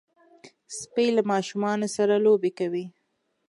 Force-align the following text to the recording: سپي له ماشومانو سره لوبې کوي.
سپي 0.79 1.05
له 1.15 1.21
ماشومانو 1.31 1.87
سره 1.95 2.13
لوبې 2.25 2.51
کوي. 2.59 2.85